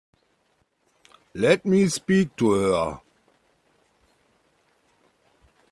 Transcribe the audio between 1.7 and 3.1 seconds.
speak to her.